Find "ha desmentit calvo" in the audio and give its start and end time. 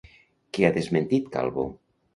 0.69-1.69